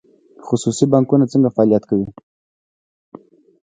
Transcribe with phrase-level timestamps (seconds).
[0.47, 2.07] خصوصي بانکونه څنګه فعالیت کوي؟